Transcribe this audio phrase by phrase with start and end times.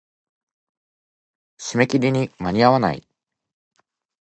[1.59, 3.07] 締め切りに間に合わない。